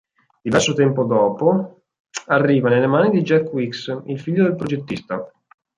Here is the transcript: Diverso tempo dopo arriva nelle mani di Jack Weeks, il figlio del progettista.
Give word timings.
Diverso 0.43 0.73
tempo 0.73 1.03
dopo 1.03 1.81
arriva 2.25 2.69
nelle 2.69 2.87
mani 2.87 3.11
di 3.11 3.21
Jack 3.21 3.53
Weeks, 3.53 3.99
il 4.05 4.19
figlio 4.19 4.41
del 4.45 4.55
progettista. 4.55 5.31